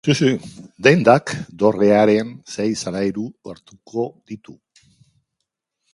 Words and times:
Dendak 0.87 1.33
dorrearen 1.63 2.33
sei 2.55 2.67
solairu 2.85 3.27
hartuko 3.53 4.09
ditu. 4.33 4.61